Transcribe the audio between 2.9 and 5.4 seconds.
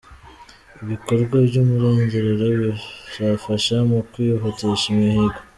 bizafasha mu kwihutisha imihigo